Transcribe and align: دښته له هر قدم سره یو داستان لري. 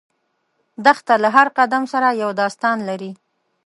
دښته 0.85 1.13
له 1.23 1.29
هر 1.35 1.47
قدم 1.57 1.83
سره 1.93 2.09
یو 2.21 2.29
داستان 2.41 2.77
لري. 2.89 3.11